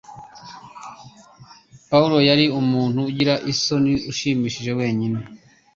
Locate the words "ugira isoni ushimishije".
3.09-4.71